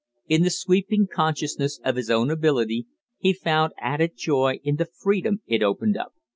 [0.27, 2.87] In the sweeping consciousness of his own ability,
[3.19, 6.15] he found added joy in the freedom it opened up.